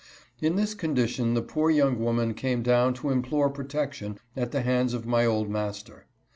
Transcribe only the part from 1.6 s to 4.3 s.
young woman came down to implore protection